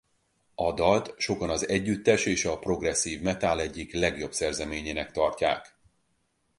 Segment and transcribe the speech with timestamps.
[0.55, 5.75] A dalt sokan az együttes és a progresszív metál egyik legjobb szerzeményének tartják.